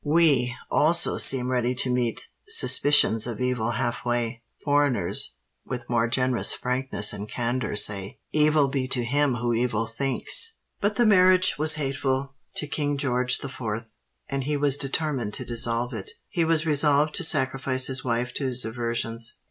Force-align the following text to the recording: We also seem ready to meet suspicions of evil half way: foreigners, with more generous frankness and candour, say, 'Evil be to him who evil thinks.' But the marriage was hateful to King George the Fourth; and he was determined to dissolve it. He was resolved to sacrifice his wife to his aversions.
We 0.03 0.55
also 0.71 1.19
seem 1.19 1.51
ready 1.51 1.75
to 1.75 1.91
meet 1.91 2.23
suspicions 2.47 3.27
of 3.27 3.39
evil 3.39 3.73
half 3.73 4.03
way: 4.03 4.41
foreigners, 4.65 5.35
with 5.63 5.87
more 5.87 6.07
generous 6.07 6.53
frankness 6.53 7.13
and 7.13 7.29
candour, 7.29 7.75
say, 7.75 8.17
'Evil 8.31 8.67
be 8.67 8.87
to 8.87 9.03
him 9.03 9.35
who 9.35 9.53
evil 9.53 9.85
thinks.' 9.85 10.55
But 10.79 10.95
the 10.95 11.05
marriage 11.05 11.59
was 11.59 11.75
hateful 11.75 12.33
to 12.55 12.65
King 12.65 12.97
George 12.97 13.37
the 13.41 13.49
Fourth; 13.49 13.95
and 14.27 14.45
he 14.45 14.57
was 14.57 14.75
determined 14.75 15.35
to 15.35 15.45
dissolve 15.45 15.93
it. 15.93 16.09
He 16.29 16.45
was 16.45 16.65
resolved 16.65 17.13
to 17.13 17.23
sacrifice 17.23 17.85
his 17.85 18.03
wife 18.03 18.33
to 18.33 18.45
his 18.47 18.65
aversions. 18.65 19.37